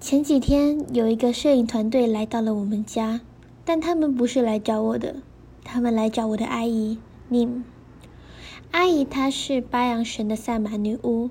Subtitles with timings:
[0.00, 3.20] 前几天有一个摄影团队来到了我们家，
[3.64, 5.16] 但他们不是来找我的，
[5.64, 6.98] 他们来找我的阿姨
[7.28, 7.62] Nim。
[8.70, 11.30] 阿姨她是巴扬神的赛马女巫，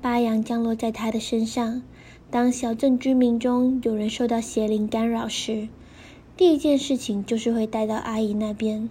[0.00, 1.82] 巴扬降落在她的身上。
[2.30, 5.68] 当小镇居民中有人受到邪灵干扰时，
[6.34, 8.88] 第一件事情就是会带到阿姨那边。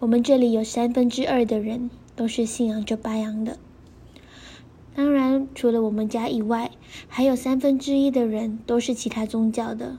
[0.00, 3.58] 我们这里有三分之二的人都是信仰着巴扬的。
[5.00, 6.72] 当然，除了我们家以外，
[7.08, 9.96] 还有三分之一的人都是其他宗教的。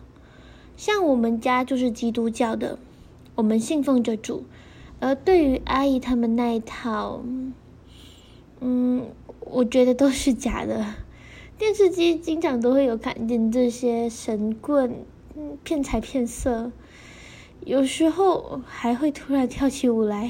[0.78, 2.78] 像我们家就是基督教的，
[3.34, 4.44] 我们信奉着主。
[5.00, 7.24] 而对于阿姨他们那一套，
[8.60, 9.08] 嗯，
[9.40, 10.94] 我觉得都是假的。
[11.58, 15.04] 电视机经常都会有看见这些神棍，
[15.64, 16.72] 骗财骗色，
[17.66, 20.30] 有时候还会突然跳起舞来。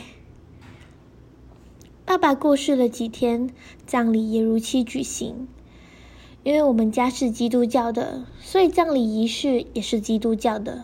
[2.12, 3.52] 爸爸过世了几天，
[3.86, 5.48] 葬礼也如期举行。
[6.44, 10.84] 因为我们家是基督教的，所以葬礼仪式也是基督教的。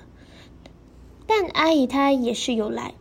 [1.26, 2.94] 但阿姨她也是有来，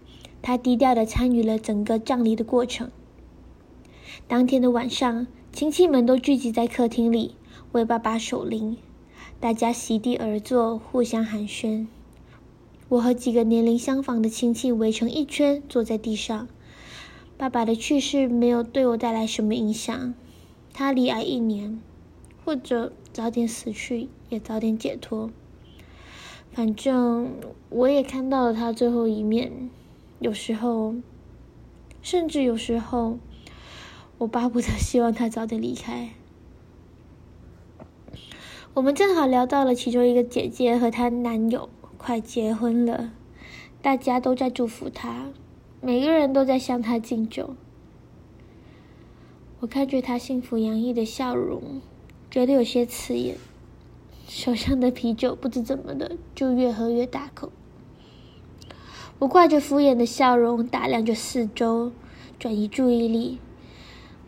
[0.42, 2.90] 她低调的参与了整个葬礼的过程。
[4.26, 7.36] 当天的晚上，亲戚们都聚集在客厅里
[7.70, 8.76] 为爸爸守灵，
[9.38, 11.86] 大家席地而坐，互相寒暄。
[12.88, 16.48] 我和几个年龄相仿的亲戚围成一圈，坐在地上。
[17.38, 20.14] 爸爸的去世没有对我带来什么影响，
[20.72, 21.80] 他离癌一年，
[22.44, 25.30] 或者早点死去，也早点解脱。
[26.52, 27.34] 反正
[27.68, 29.68] 我也看到了他最后一面，
[30.18, 30.94] 有时候，
[32.00, 33.18] 甚至有时候，
[34.16, 36.08] 我巴不得希望他早点离开。
[38.72, 43.12] 我们正好聊到了其中一个姐姐和她男友快结婚了，
[43.82, 45.26] 大家都在祝福她。
[45.86, 47.54] 每个人都在向他敬酒，
[49.60, 51.80] 我看着他幸福洋溢的笑容，
[52.28, 53.36] 觉得有些刺眼。
[54.26, 57.52] 手上的啤酒不知怎么的，就越喝越大口。
[59.20, 61.92] 我挂着敷衍的笑容，打量着四周，
[62.36, 63.38] 转移注意力。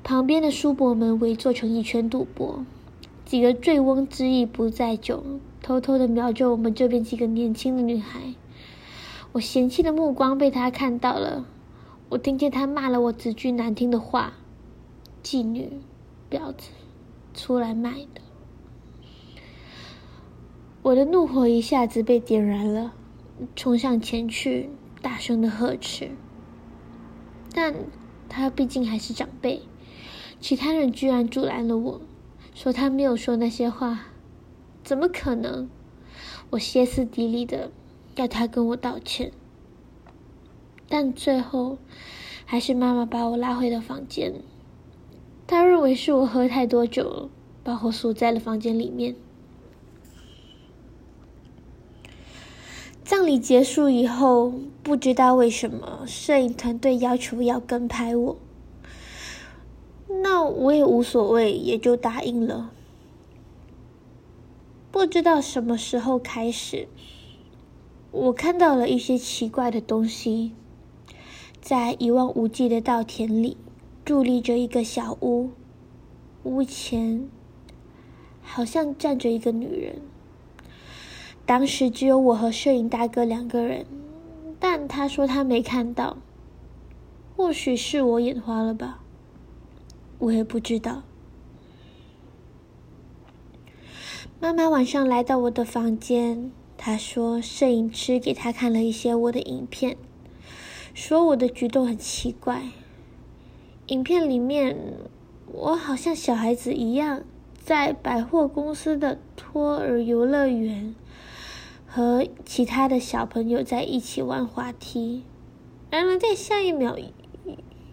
[0.04, 2.64] 旁边的叔伯们围坐成一圈赌博，
[3.25, 5.25] 几个醉翁之意不在酒，
[5.60, 8.34] 偷偷的瞄着我们这边几个年轻的女孩。
[9.38, 11.47] 我嫌弃的目光被他看到了，
[12.09, 14.32] 我听见他骂了我几句难听的话
[15.22, 15.81] ：“妓女、
[16.28, 16.71] 婊子，
[17.34, 18.21] 出来卖的。”
[20.82, 22.93] 我的怒火一下子被点燃了，
[23.54, 26.10] 冲上前去，大声的呵斥。
[27.55, 27.72] 但
[28.28, 29.62] 他毕竟还是长辈，
[30.41, 32.00] 其他人居然阻拦了我，
[32.56, 34.06] 说他没有说那些话，
[34.82, 35.70] 怎么可能？
[36.50, 37.70] 我歇斯底里的。
[38.18, 39.30] 要他跟我道歉，
[40.88, 41.78] 但最后
[42.44, 44.34] 还是妈妈把我拉回了房间。
[45.46, 47.30] 她认为是我喝太多酒了，
[47.62, 49.14] 把我锁在了房间里面。
[53.04, 54.52] 葬礼结束以后，
[54.82, 58.36] 不知道为什么摄影团队要求要跟拍我，
[60.08, 62.72] 那我也无所谓，也就答应了。
[64.90, 66.88] 不知道什么时候开始。
[68.10, 70.52] 我看到了一些奇怪的东西，
[71.60, 73.58] 在一望无际的稻田里，
[74.04, 75.50] 伫立着一个小屋，
[76.42, 77.28] 屋前
[78.41, 80.00] 好像站着一个女人。
[81.44, 83.84] 当时只有我和摄影大哥两个人，
[84.58, 86.16] 但他说他没看到，
[87.36, 89.02] 或许是我眼花了吧，
[90.19, 91.02] 我也不知道。
[94.40, 96.50] 妈妈晚上来到我的房间。
[96.80, 99.96] 他说，摄影师给他看了一些我的影片，
[100.94, 102.62] 说我的举动很奇怪。
[103.88, 104.76] 影片里面，
[105.52, 107.24] 我好像小孩子一样，
[107.58, 110.94] 在百货公司的托儿游乐园
[111.84, 115.24] 和其他的小朋友在一起玩滑梯。
[115.90, 116.96] 然而，在下一秒，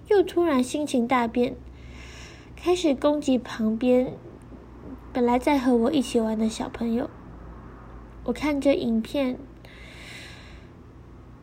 [0.10, 1.56] 又突然心情大变，
[2.56, 4.14] 开始攻击旁边
[5.12, 7.10] 本来在和我一起玩的小朋友。
[8.26, 9.38] 我看着影片，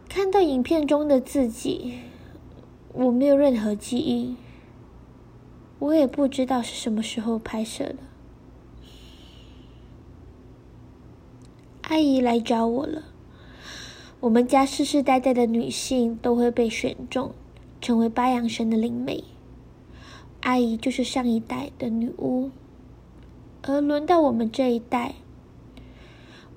[0.09, 2.01] 看到影片中的自己，
[2.93, 4.35] 我没有任何记忆，
[5.79, 7.97] 我也不知道是什么时候拍摄的。
[11.83, 13.05] 阿姨来找我了。
[14.19, 17.33] 我们家世世代代的女性都会被选中，
[17.81, 19.23] 成为八阳神的灵媒。
[20.41, 22.51] 阿姨就是上一代的女巫，
[23.63, 25.15] 而轮到我们这一代。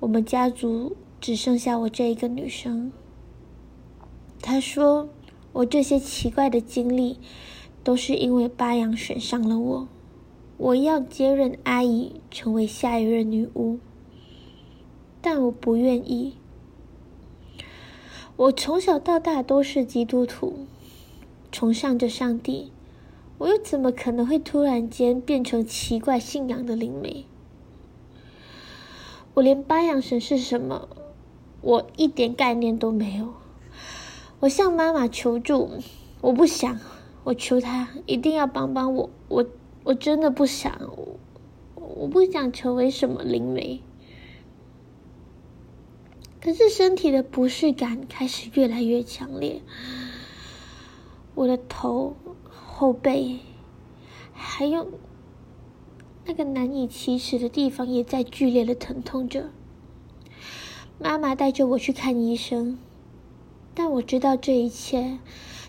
[0.06, 2.92] 我们家族只剩下我这一个女生。
[4.40, 5.08] 她说
[5.52, 7.18] ：“我这些奇怪的经历，
[7.82, 9.88] 都是因为巴扬选上了我，
[10.58, 13.80] 我要接任阿姨，成为下一任女巫。
[15.20, 16.34] 但我不愿意。
[18.36, 20.66] 我从小到大都是基督徒，
[21.50, 22.70] 崇尚着上帝，
[23.38, 27.24] 我又怎么可能会突然间变成奇怪信仰的灵媒？
[29.36, 30.88] 我连八阳神是什么，
[31.60, 33.34] 我一点概念都没有。
[34.40, 35.72] 我向妈妈求助，
[36.22, 36.80] 我不想，
[37.22, 39.46] 我求她一定要帮帮我，我
[39.84, 41.18] 我真的不想，我，
[41.74, 43.82] 我不想成为什么灵媒。
[46.40, 49.60] 可是身体的不适感开始越来越强烈，
[51.34, 52.16] 我的头、
[52.48, 53.40] 后背，
[54.32, 54.88] 还有
[56.26, 59.50] 那个难以启齿的地方，也在剧烈的疼痛着。
[60.98, 62.78] 妈妈带着我去看医生。
[63.74, 65.18] 但我知道这一切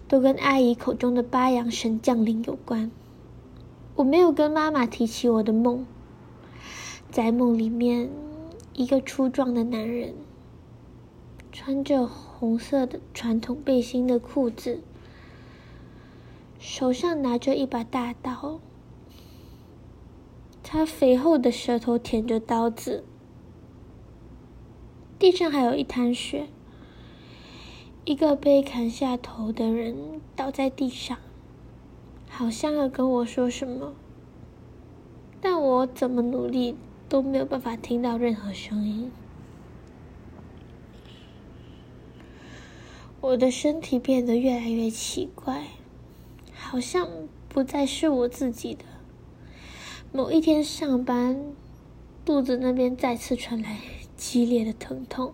[0.08, 2.90] 都跟阿姨口中的八阳神降临有关。
[3.96, 5.86] 我没有跟妈妈提起我的梦。
[7.12, 8.10] 在梦里面，
[8.74, 10.14] 一个粗壮的男人，
[11.52, 14.80] 穿着红色的传统背心的裤子，
[16.60, 18.62] 手上拿着一把大刀，
[20.70, 23.06] 他肥厚的舌头舔着刀子，
[25.18, 26.48] 地上还有一滩血。
[28.04, 31.18] 一个被砍下头的人倒在地上，
[32.28, 33.94] 好像要跟我说什么，
[35.40, 36.76] 但我怎么努力
[37.08, 39.10] 都没有办法听到任何声音。
[43.22, 45.68] 我的身体变得越来越奇怪，
[46.54, 47.08] 好像
[47.48, 48.84] 不再是我自己的。
[50.18, 51.40] 某一天上班，
[52.26, 53.78] 肚子那边再次传来
[54.16, 55.32] 激烈的疼痛。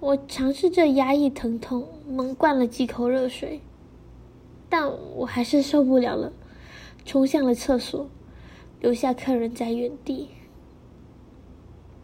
[0.00, 3.60] 我尝试着压抑疼痛，猛灌了几口热水，
[4.68, 6.32] 但我还是受不了了，
[7.04, 8.10] 冲向了厕所，
[8.80, 10.30] 留下客人在原地。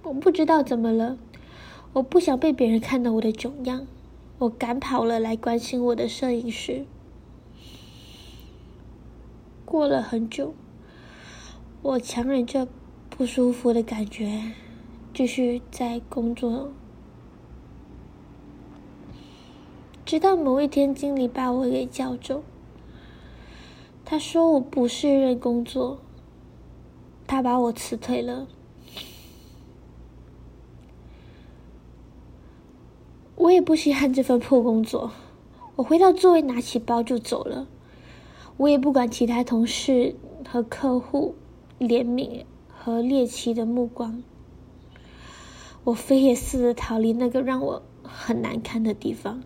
[0.04, 1.18] 我不知道怎么了，
[1.94, 3.88] 我不想被别人看到我的窘样，
[4.38, 6.86] 我赶跑了来关心我的摄影师。
[9.64, 10.54] 过了很久，
[11.82, 12.66] 我强忍着
[13.08, 14.52] 不舒服的感觉，
[15.14, 16.72] 继续在工作。
[20.04, 22.42] 直到某一天，经理把我给叫走。
[24.04, 25.98] 他说我不适任工作，
[27.26, 28.46] 他把我辞退了。
[33.36, 35.12] 我也不稀罕这份破工作，
[35.76, 37.68] 我回到座位，拿起包就走了。
[38.56, 40.16] 我也不管其他同事
[40.48, 41.34] 和客户
[41.78, 44.22] 怜悯和猎奇的目光，
[45.84, 49.42] 我飞也似的逃离那个让我很难堪的地方。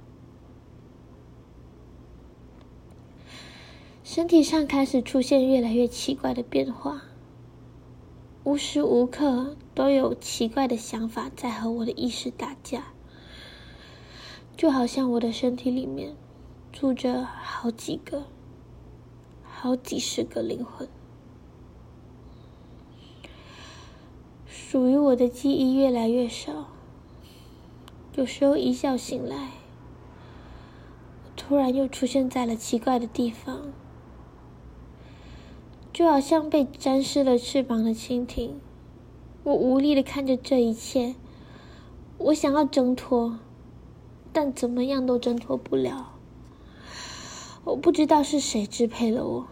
[4.04, 7.02] 身体上开始出现越来越奇怪的变化，
[8.44, 12.92] 无时无刻都有奇怪的想法在和我的意识打架，
[14.56, 16.14] 就好像我的身体里面
[16.72, 18.24] 住着好几个、
[19.42, 20.88] 好几十个灵魂。
[24.70, 26.68] 属于我的记忆越来越少，
[28.14, 29.48] 有时候一觉醒来，
[31.34, 33.72] 突然又出现在了奇怪的地方。
[35.92, 38.60] 就好像被沾湿了翅膀的蜻蜓，
[39.42, 41.16] 我无力的看着这一切，
[42.18, 43.40] 我想要挣脱，
[44.32, 46.12] 但怎么样都挣脱不了。
[47.64, 49.46] 我不知道是谁支配了我，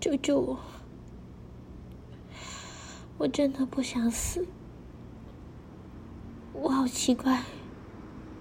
[0.00, 0.58] 救救我！
[3.18, 4.46] 我真的不想死，
[6.52, 7.42] 我好奇怪，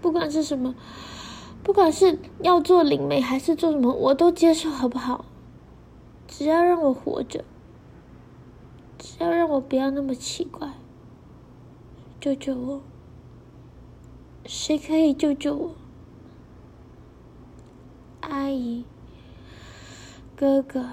[0.02, 0.76] 不管是什么，
[1.64, 5.26] 不管是要做灵媒还是做什么，我都接受，好不好？
[6.28, 7.46] 只要让我活着，
[8.98, 10.74] 只要让我不要那么奇怪，
[12.20, 12.82] 救救我！
[14.46, 15.76] 谁可以救救我？
[18.22, 18.84] 阿姨、
[20.36, 20.90] 哥哥、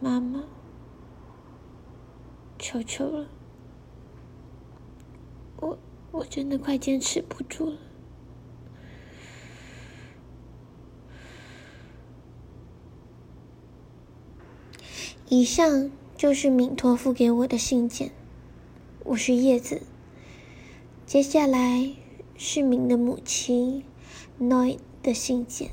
[0.00, 0.44] 妈妈，
[2.68, 3.28] 求求了，
[5.58, 5.78] 我
[6.10, 7.78] 我真的快坚持不住了。
[15.28, 18.10] 以上就是敏托付给我的信件，
[19.04, 19.82] 我是叶子。
[21.06, 21.94] 接下来
[22.36, 23.84] 是敏的母亲
[24.38, 25.70] 诺的信件。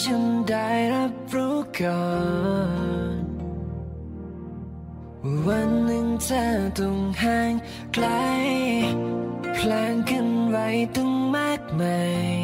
[0.00, 2.04] ฉันได้รับรู้ก่อ
[3.18, 3.22] น
[5.46, 6.44] วันหนึ่งเธอ
[6.78, 7.52] ต้องห่าง
[7.94, 8.06] ไกล
[9.54, 12.00] แพลางกันไว้ตั้งมากมา
[12.30, 12.34] ย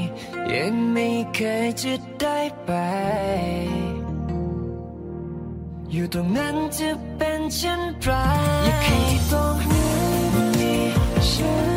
[0.55, 2.71] ยังไม่เคยจะได้ไป
[5.93, 8.11] อยู่ตรงนั้นจะเป็นเช่นไร
[8.67, 9.93] อยากให้ตรงนี้
[10.59, 10.75] มี
[11.31, 11.72] ฉัน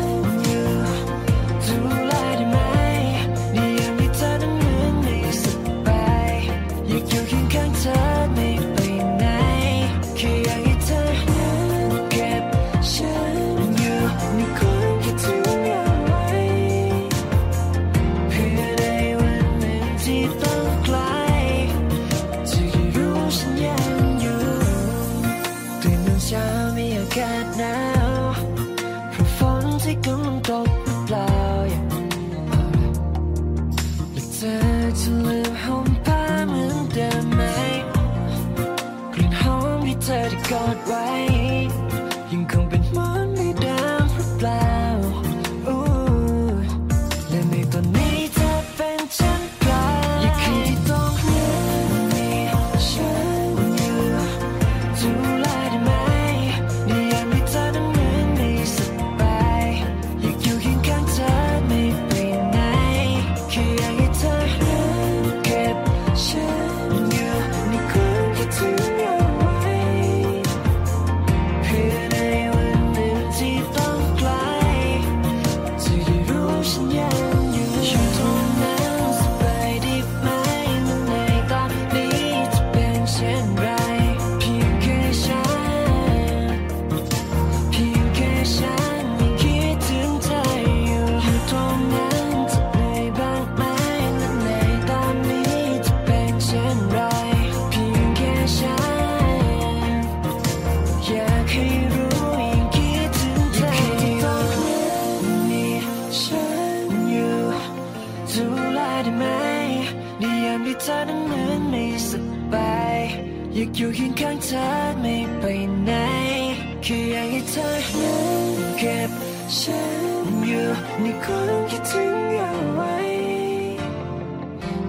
[116.88, 117.68] แค่อยากให้เธอ
[118.00, 118.18] นั้
[118.50, 119.10] นเก็บ
[119.58, 120.04] ฉัน
[120.46, 120.66] อยู่
[121.00, 122.96] ในความคิดถึงเอาไว้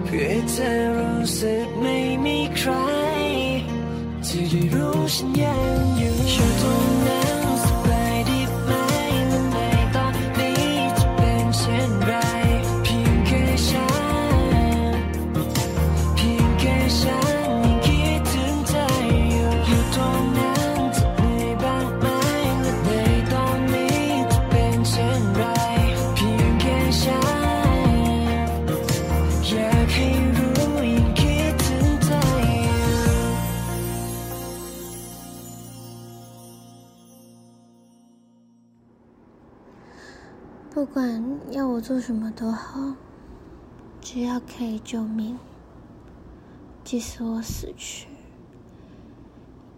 [0.03, 2.71] เพื่อเธอรู้สึกไม่มีใคร
[4.27, 6.86] จะได้รู้ฉันยังอยู่
[41.57, 42.93] 要我做什么都好，
[43.99, 45.39] 只要可以救命，
[46.83, 48.05] 即使我死去，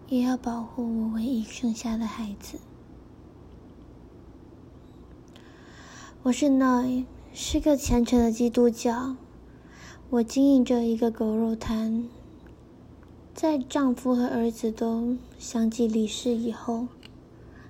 [0.06, 2.58] 也要保护我唯一剩下的孩子。
[6.22, 9.16] 我是 Noi，是个虔诚的基督教。
[10.10, 12.10] 我经营着一个狗肉摊，
[13.32, 16.88] 在丈夫和儿子都相继离世以后，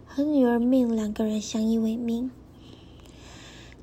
[0.05, 2.33] 和女儿命两个人相依为命。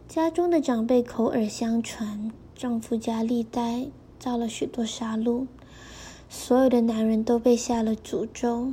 [0.07, 3.87] 家中的长辈口耳相传，丈夫家历代
[4.17, 5.47] 遭了许多杀戮，
[6.29, 8.71] 所有的男人都被下了诅咒，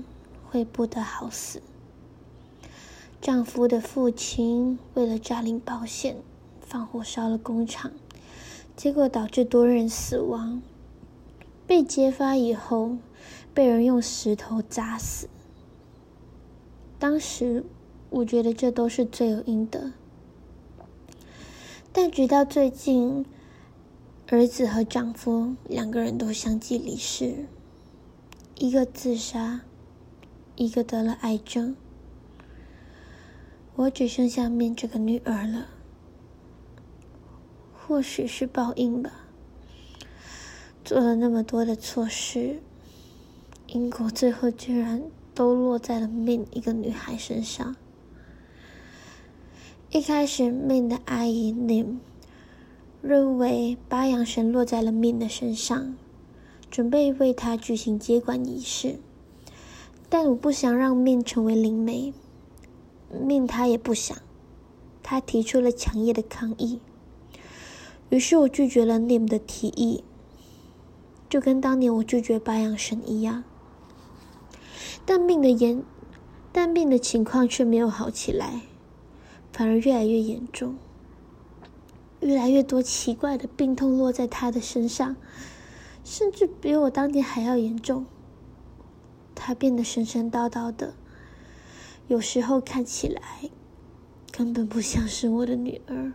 [0.49, 1.61] 会不得好死。
[3.21, 6.17] 丈夫的父亲为了诈领保险，
[6.61, 7.91] 放火烧了工厂，
[8.77, 10.63] 结果导致多人死亡。
[11.67, 12.97] 被揭发以后，
[13.53, 15.29] 被人用石头砸死。
[17.01, 17.65] 当时
[18.11, 19.91] 我觉得这都是罪有应得。
[21.97, 23.25] 但直到最近，
[24.27, 27.47] 儿子和丈夫两个人都相继离世，
[28.57, 29.61] 一个自杀，
[30.57, 31.77] 一个得了癌症，
[33.77, 35.69] 我只剩下面这个女儿了。
[37.73, 39.13] 或许是报应吧，
[40.85, 42.61] 做了那么多的错事，
[43.69, 45.01] 因果最后居然
[45.33, 47.77] 都落在了面一个女孩身上。
[49.97, 51.99] 一开始，命的阿姨 Nim
[53.01, 55.95] 认为八阳神落在了命的身上，
[56.69, 58.99] 准备为他举行接管仪式。
[60.09, 62.13] 但我不想让命成为灵媒，
[63.09, 64.19] 命他也不想，
[65.05, 66.81] 他提出了强烈的抗议。
[68.09, 70.03] 于是我拒绝了 Nim 的提议，
[71.29, 73.45] 就跟当年我拒绝八阳神一样。
[75.07, 75.85] 但命的严，
[76.51, 78.63] 但命的情况却没有好起来。
[79.55, 80.75] 反而越来越严重，
[82.19, 85.15] 越来越多奇怪的病痛落在他的身上，
[86.03, 88.05] 甚至比我当年还要严重。
[89.33, 90.95] 他变得神神叨叨的，
[92.09, 93.49] 有时候看起来
[94.33, 96.13] 根本不像是我的女儿。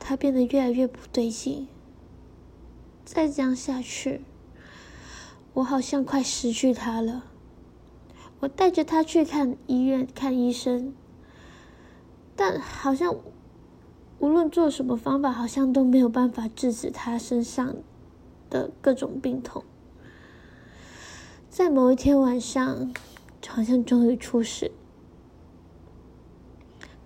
[0.00, 1.68] 他变得越来越不对劲，
[3.04, 4.22] 再这样下去，
[5.54, 7.26] 我好像快失去他了。
[8.40, 10.92] 我带着他去看医院看医生，
[12.40, 13.16] 但好像
[14.20, 17.74] 无论做什么方法，好像都没有办法制止他身上
[18.48, 19.64] 的各种病痛。
[21.50, 22.94] 在某一天晚上，
[23.48, 24.70] 好像终于出事，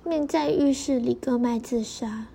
[0.04, 2.26] 命在浴室里割脉自杀，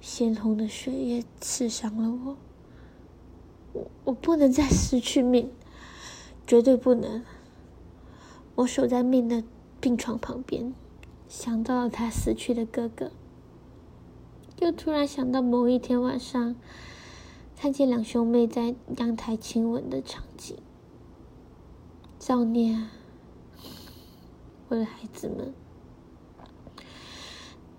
[0.00, 2.36] 鲜红的血液刺伤了我。
[3.72, 5.50] 我我不能再失去命，
[6.46, 7.24] 绝对不能。
[8.54, 9.42] 我守在命的
[9.80, 10.72] 病床旁边，
[11.32, 13.10] 想到了他死去的哥哥，
[14.58, 16.54] 又突然想到某一天晚上
[17.56, 20.54] 看见两兄妹在阳台亲吻的场景。
[22.18, 22.92] 造孽啊，
[24.68, 25.54] 我的孩子们！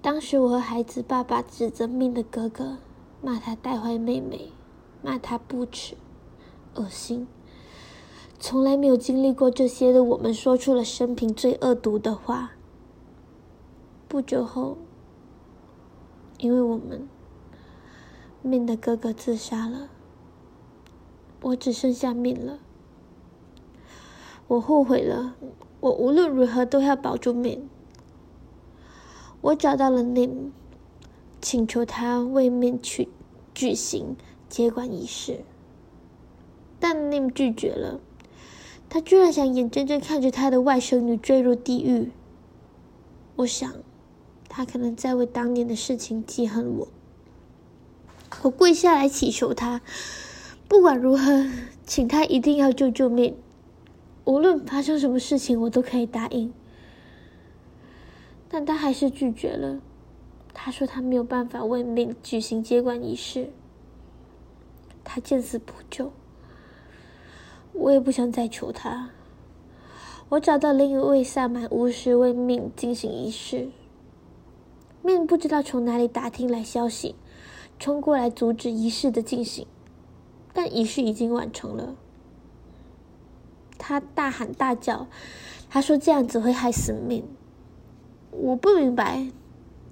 [0.01, 2.79] 当时我和孩子爸爸指责命的哥哥，
[3.21, 4.51] 骂他带坏妹妹，
[5.03, 5.95] 骂他不耻、
[6.73, 7.27] 恶心。
[8.39, 12.53] 从来没有经历过这些的我们，说出了生平最恶毒的话。
[14.13, 14.77] 不久后，
[16.37, 17.09] 因为我们
[18.43, 19.89] 命的哥哥自杀了，
[21.41, 22.59] 我只剩下命了。
[24.47, 25.33] 我后悔了，
[25.79, 27.67] 我无论如何都要保住命。
[29.41, 30.51] 我找到了 Nim，
[31.41, 33.09] 请求他为命去
[33.55, 34.15] 举行
[34.47, 35.43] 接管仪式，
[36.79, 37.99] 但 Nim 拒绝了。
[38.89, 42.11] 他居然想眼睁睁看着他的外甥女坠入地狱。
[43.37, 43.73] 我想，
[44.47, 46.87] 他可能在为当年的事情记恨我。
[48.41, 49.81] 我跪下来祈求他，
[50.67, 51.49] 不管如何，
[51.85, 53.35] 请他一定要救救命。
[54.25, 56.53] 无论发生什么事情，我都可以答应。
[58.49, 59.79] 但他还是拒绝了。
[60.53, 63.49] 他说他没有办法为命举行接管仪式，
[65.03, 66.11] 他见死不救。
[67.73, 69.09] 我也不想再求他。
[70.29, 73.69] 我找到另一位萨满巫师为命进行仪式。
[75.03, 77.15] 命不知道从哪里打听来消息，
[77.77, 79.67] 冲过来阻止仪式的进行，
[80.53, 81.95] 但仪式已经完成了。
[83.77, 85.07] 他大喊大叫，
[85.69, 87.23] 他说这样子会害死命。
[88.31, 89.29] 我不明白，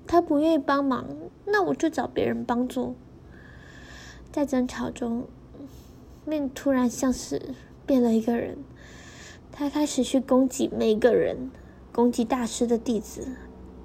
[0.08, 1.06] 他不愿意帮忙，
[1.46, 2.96] 那我就找别人帮助。
[4.32, 5.28] 在争吵中，
[6.26, 7.54] 命突然像是。
[7.84, 8.60] 变了一个人，
[9.52, 11.52] 他开始去攻击每个人，
[11.92, 13.28] 攻击大师的弟子，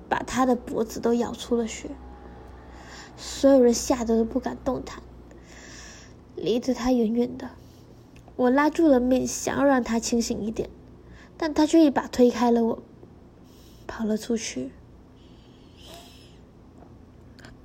[0.08, 1.90] 把他的脖子都咬出了血。
[3.16, 5.02] 所有人吓得都不敢动弹，
[6.34, 7.50] 离着他远远的。
[8.36, 10.68] 我拉住了命，想要让他清醒一点，
[11.38, 12.82] 但他却一把推开了我，
[13.86, 14.70] 跑了出去。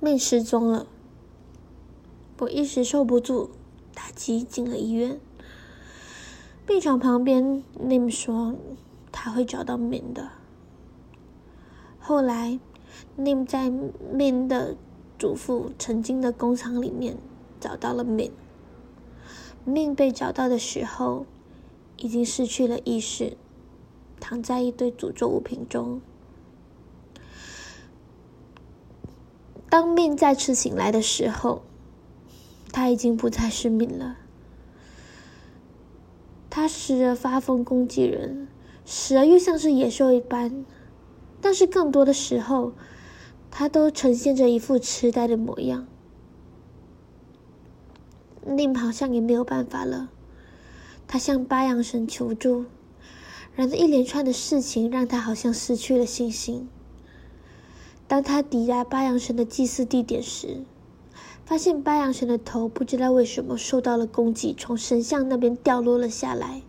[0.00, 0.86] 命失踪了，
[2.38, 3.50] 我一时受不住
[3.94, 5.20] 打击，进了医院。
[6.66, 8.54] 病床旁边，Nim 说
[9.12, 10.30] 他会找到 Min 的。
[12.04, 12.58] 后来
[13.16, 14.76] ，Nim 在 Min 的
[15.20, 17.16] 祖父曾经的工厂里面
[17.60, 18.32] 找到了 Min。
[19.64, 21.26] Min 被找到的时候，
[21.96, 23.36] 已经失去了意识，
[24.18, 26.00] 躺在一堆诅咒物品中。
[29.70, 31.62] 当 Min 再次醒来的时候，
[32.72, 34.16] 他已经不再是 Min 了。
[36.50, 38.48] 他时而发疯攻击人，
[38.84, 40.66] 时而又像是野兽一般，
[41.42, 42.72] 但是更多的时候，
[43.50, 45.86] 他都呈现着一副痴呆的模样。
[48.46, 50.08] Nim 好像也没有办法了，
[51.06, 52.64] 他向八阳神求助，
[53.54, 56.68] 然而一连串的事情让他好像失去了信心。
[58.08, 60.64] 当他抵达八阳神的祭祀地点时，
[61.44, 66.62] 发现八阳神的头不知道为什么受到了攻击，从神像那边掉落了下来。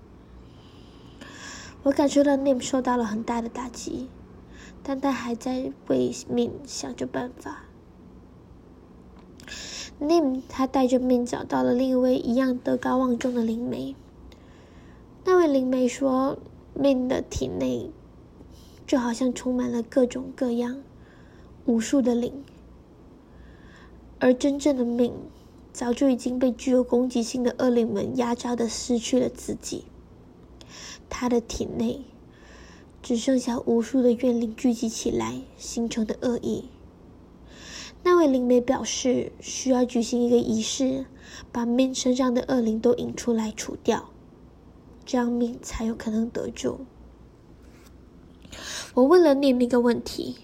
[1.84, 4.08] 我感受到 Nim 受到了很大的打击，
[4.84, 7.64] 但他还在为命想着办法。
[10.00, 13.96] Nim 他带着命找到了另一位一样德高望重的灵媒。
[15.24, 16.38] 那位灵媒说，
[16.74, 17.90] 命的体内
[18.86, 20.84] 就好像充满了各种各样、
[21.66, 22.44] 无数的灵。
[24.20, 25.14] 而真正的命，
[25.72, 29.86] 早就已经被具有攻击性的恶灵们压榨的失去了自己。
[31.10, 32.02] 他的体内
[33.04, 36.70] 只剩下无数的怨灵聚集起来形成的恶意。
[38.02, 41.06] 那位灵媒表示，需要举行一个仪式，
[41.52, 44.10] 把 Min 身上的恶灵都引出来除掉，
[45.06, 46.80] 这样 Min 才有可能得救。
[48.94, 50.38] 我问了 Nim 一个问题：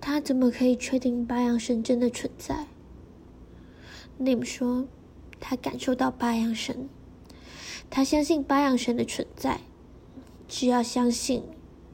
[0.00, 2.66] 他怎么可以确定八阳神真的存在
[4.18, 4.86] ？Nim 说，
[5.38, 6.88] 他感受到八阳神，
[7.90, 9.60] 他相信八阳神的存在，
[10.50, 11.44] 只要相信，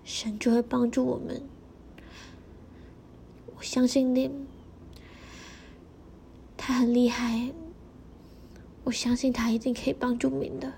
[0.03, 1.43] 神就会帮助我们。
[3.55, 4.31] 我相信你
[6.57, 7.53] 他很厉害。
[8.85, 10.73] 我相信他一定可以帮助 Min 的。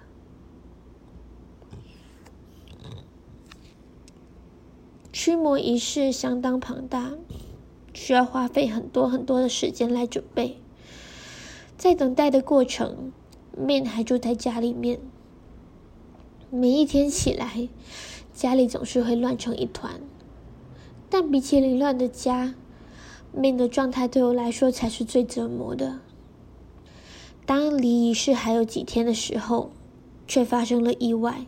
[5.12, 7.12] 驱魔仪式相当庞大，
[7.94, 10.58] 需要花费很多很多的时间来准备。
[11.76, 13.12] 在等待的过程
[13.56, 14.98] 明还住在家里面。
[16.50, 17.68] 每一天起来，
[18.32, 20.00] 家里总是会乱成一团。
[21.11, 22.54] 但比起凌乱的家
[23.32, 26.00] 命的状态对我来说才是最折磨的。
[27.44, 29.70] 当离仪式还有几天的时候，
[30.26, 31.46] 却发生了意外。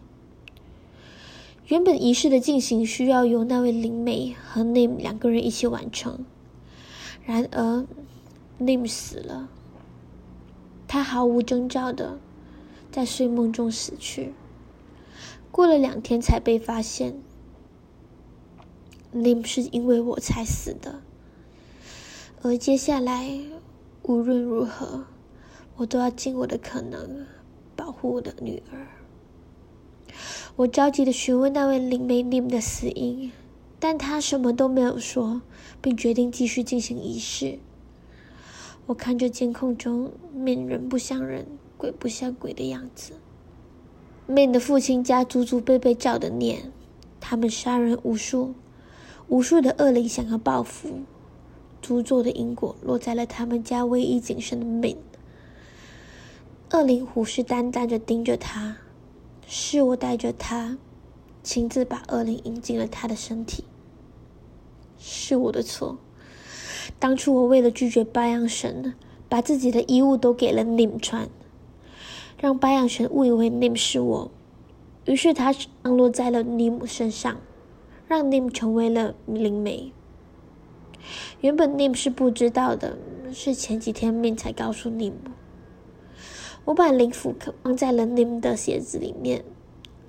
[1.67, 6.25] 原本仪式的进行需要由那位灵媒和 Name 两个人一起完成，
[7.25, 7.87] 然而
[8.59, 9.49] Name 死了。
[10.89, 12.19] 他毫无征兆的
[12.91, 14.33] 在睡梦中死去，
[15.51, 17.21] 过了两天才被发现。
[19.13, 21.03] Nim 是因为我才死的。
[22.43, 23.41] 而接下来，
[24.03, 25.05] 无论如何，
[25.77, 27.27] 我都要尽我的可能
[27.75, 28.87] 保护我的女儿。
[30.57, 33.33] 我着急的询问那位灵媒 Nim 的死因，
[33.79, 35.43] 但他什么都没有说，
[35.83, 37.59] 并决定继续进行仪式。
[38.87, 43.15] 我看着监控中面人不像人、鬼不像鬼的样子。
[44.31, 46.63] Min 的父亲家祖祖辈辈造的孽，
[47.19, 48.55] 他们杀人无数，
[49.27, 51.01] 无数的恶灵想要报复。
[51.83, 54.99] 诅咒的因果落在了他们家唯一仅剩的 Min。
[56.71, 58.77] 恶灵虎视眈眈地盯着他，
[59.49, 60.79] 是我带着他，
[61.43, 63.65] 亲自把恶灵引进了他的身体。
[64.97, 65.99] 是我的错。
[67.01, 68.95] 当初我为了拒绝白羊神，
[69.29, 71.29] 把自己的衣物都给了 Nim 穿，
[72.41, 74.31] 让白羊神误以为 Nim 是我，
[75.05, 77.37] 于是他降落在了 Nim 身上，
[78.09, 79.93] 让 Nim 成为了灵媒。
[81.43, 82.97] 原本 Nim 是不知道的，
[83.31, 85.13] 是前几天 Min 才告诉 Nim。
[86.65, 89.45] 我把灵符放在了 Nim 的鞋子里面，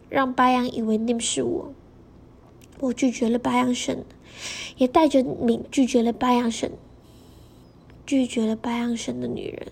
[0.08, 1.74] 让白羊以为 Nim 是我。
[2.80, 4.06] 我拒绝了白羊神，
[4.78, 6.72] 也带着敏拒绝了白羊神，
[8.06, 9.68] 拒绝了白羊神的女人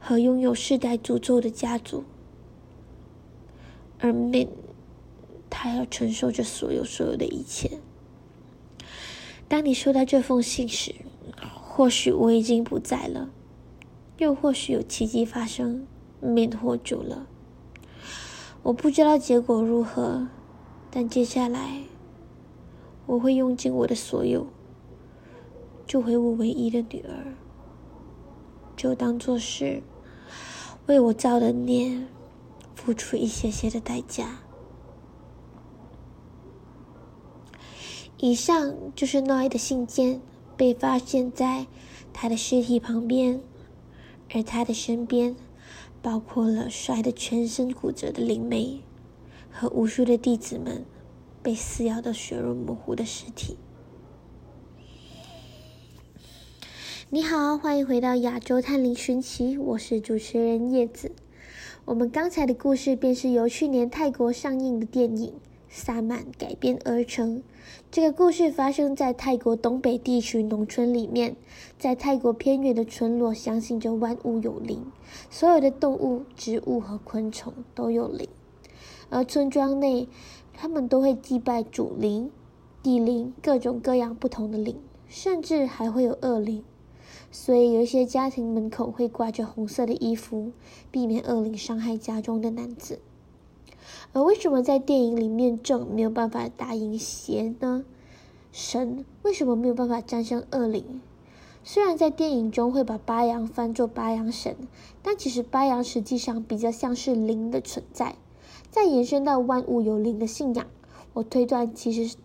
[0.00, 2.02] 和拥有世代诅咒的家族。
[4.00, 4.48] 而 Min，
[5.50, 7.78] 他要承受着所有所有的一切。
[9.46, 10.94] 当你收到这封信时，
[11.62, 13.30] 或许我已经不在了，
[14.18, 15.86] 又或许有奇迹发生，
[16.20, 17.26] 免获救了。
[18.62, 20.28] 我不知道结果如何，
[20.90, 21.82] 但接下来
[23.06, 24.46] 我会用尽我的所有，
[25.86, 27.34] 救回我唯一的女儿，
[28.76, 29.82] 就当做是
[30.90, 32.04] 为我造的孽
[32.74, 34.40] 付出一些些的代价。
[38.18, 40.20] 以上就是诺伊的信件，
[40.56, 41.68] 被发现在
[42.12, 43.40] 他的尸体旁边，
[44.34, 45.36] 而他的身边
[46.02, 48.82] 包括了摔得全身骨折的灵媒
[49.48, 50.84] 和无数的弟子们
[51.40, 53.56] 被撕咬的血肉模糊的尸体。
[57.12, 61.10] 你好，欢迎回到亚洲探灵寻奇，我是主持人叶子。
[61.84, 65.30] 我们刚才的故事便是由去年泰国上映的电影
[65.68, 67.42] 《萨满》改编而成。
[67.90, 71.34] 这个故事发生在泰国东北地区农村里面，
[71.80, 74.80] 在泰国偏远的村落，相信着万物有灵，
[75.30, 78.28] 所有的动物、植物和昆虫都有灵，
[79.08, 80.06] 而村庄内
[80.52, 82.30] 他们都会祭拜主灵、
[82.84, 84.76] 地灵、各种各样不同的灵，
[85.08, 86.62] 甚至还会有恶灵，
[87.30, 90.50] 所以有一些家庭门口会挂着红色的衣服，
[90.90, 92.98] 避免恶灵伤害家中的男子。
[94.12, 97.84] 而为什么在电影里面正没有办法打赢邪呢？
[98.50, 101.00] 神为什么没有办法战胜恶灵？
[101.62, 104.56] 虽然在电影中会把白羊翻作白羊神，
[105.02, 108.16] 但其实白羊实际上比较像是灵的存在。
[108.70, 110.66] 再延伸到万物有灵的信仰，
[111.12, 112.16] 我推断其实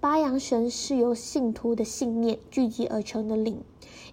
[0.00, 3.60] 白羊神是由信徒的信念聚集而成的灵，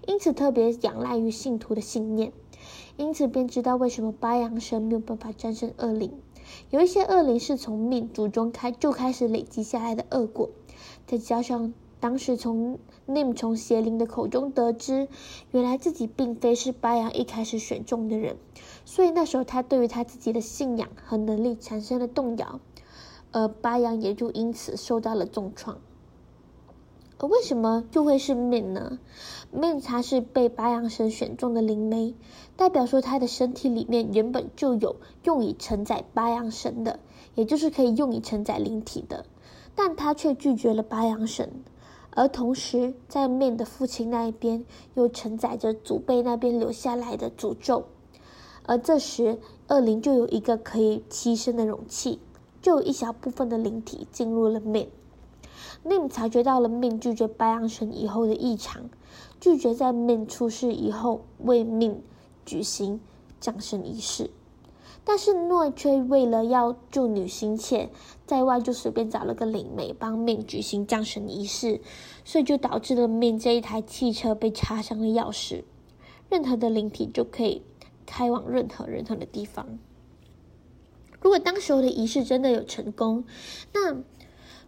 [0.07, 2.33] 因此特别仰赖于信徒的信念，
[2.97, 6.11] 因此便知道为什么白羊神没有办法战胜恶灵。
[6.71, 10.49] 有一些恶灵是从命主中开就开始累积下来的恶果，
[11.05, 15.07] 再加上当时从 Nim 从邪灵的口中得知，
[15.51, 18.37] 原来自己并非是巴扬一开始选中的人，
[18.85, 22.59] 所以那时候他对于他自己的信仰和能力产生了动摇，
[23.35, 25.77] 而巴扬也就因此受到了重创。
[27.17, 28.97] 而为什么就会是面呢
[29.53, 32.15] ？Min 他是被巴扬神选中的灵媒，
[32.55, 37.01] 代表说他的身体里面原本就有用以承载巴扬神的，
[37.33, 39.25] 也就是可以用以承载灵体的，
[39.75, 41.51] 但他却拒绝了巴扬神。
[42.11, 47.83] 而同时，在面的父亲那一边又承载着祖辈那边留下来的诅咒，
[48.65, 52.19] 而这时恶灵就有一个可以栖身的容器，
[52.65, 54.87] 就有一小部分的灵体进入了 Min。
[55.83, 58.89] Nim 察觉到了 Min 拒绝白羊神以后的异常，
[59.39, 61.97] 拒绝在 Min 出世以后为 Min
[62.43, 62.99] 举行
[63.39, 64.31] 降生仪式，
[65.03, 67.91] 但是诺却为了要救女心切，
[68.25, 71.81] 在外就随便找了个灵媒帮命举行降神仪式，
[72.23, 75.63] 所以就导致了命这一台汽车被插上了钥匙，
[76.31, 77.61] 任何的灵体就可以
[78.07, 79.77] 开往任何任何的地方。
[81.25, 83.23] 如果当时候的仪式真的有成功，
[83.73, 83.95] 那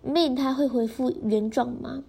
[0.03, 2.01] Min 他会恢复原状吗？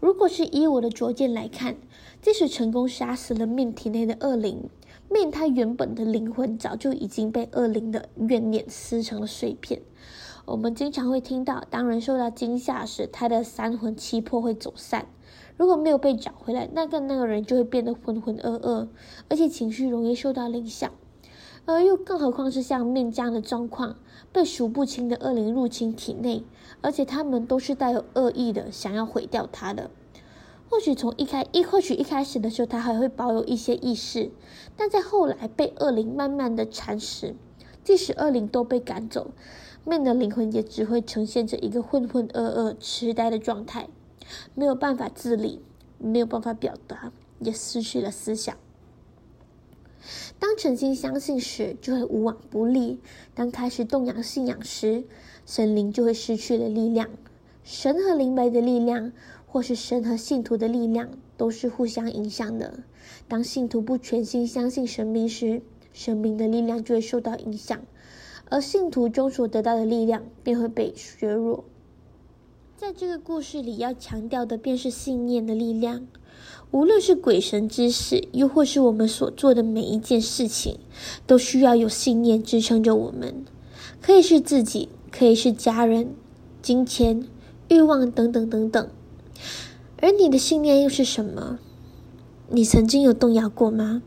[0.00, 1.76] 如果是以我的拙见来看，
[2.20, 4.68] 即使成功杀死了面体内的恶灵
[5.10, 9.80] ，Min 他原本的灵魂早就已经被恶灵的怨念撕成了碎片。
[10.44, 15.06] 我们经常会听到，当人受到惊吓时，他的三魂七魄会走散。
[15.56, 18.88] 如果没有被找回来，那个那个人就会变得浑浑噩噩，
[19.30, 20.92] 而且情绪容易受到影响。
[21.66, 23.96] 而又更何况是像 Min 这样的状况，
[24.32, 26.44] 被数不清的恶灵入侵体内，
[26.80, 29.90] 而且他们都是带有恶意的，想要毁掉他的。
[30.70, 34.30] 或许从一开一，或许一开始的时候他还会保有一些意识，
[34.76, 37.34] 但在后来被恶灵慢慢的蚕食，
[37.84, 39.32] 即使恶灵都被赶走
[39.84, 43.88] 面的灵魂也只会呈现着一个浑浑噩噩、痴呆的状态，
[44.54, 45.60] 没有办法自理，
[45.98, 48.56] 没有办法表达，也失去了思想。
[50.38, 52.98] 当诚心相信时，就会无往不利；
[53.34, 55.04] 当开始动摇信仰时，
[55.44, 57.10] 神灵就会失去了力量。
[57.64, 59.12] 神和灵媒的力量，
[59.46, 62.80] 或是神和信徒的力量，都是互相影响的。
[63.26, 67.80] 当信徒不全心相信神明时，神明的力量就会受到影响，
[68.48, 71.64] 而信徒中所得到的力量便会被削弱。
[72.76, 76.06] 在这个故事里，要强调的便是信念的力量。
[76.70, 80.78] 无论是鬼神之事，又或是我们所做的每一件事情，
[81.26, 83.44] 都需要有信念支撑着我们。
[84.02, 86.14] 可以是自己，可以是家人、
[86.60, 87.26] 金钱、
[87.68, 88.88] 欲望等等等等。
[90.00, 91.58] 而你的信念又是什么？
[92.50, 94.02] 你曾经有动摇过吗？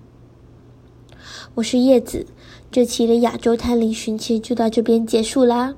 [1.56, 2.28] 我是叶子，
[2.72, 5.76] 这期的亚洲探灵寻奇就到这边结束啦。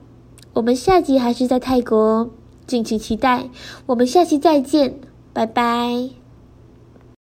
[0.53, 2.29] 我们下集还是在泰国哦，
[2.67, 3.49] 敬请期待。
[3.85, 4.99] 我们下期再见，
[5.33, 6.20] 拜拜。